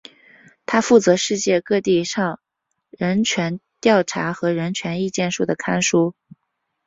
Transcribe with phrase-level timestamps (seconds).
[0.65, 2.01] 它负责世界各地
[2.89, 6.15] 人权调查和人权意见书的刊布。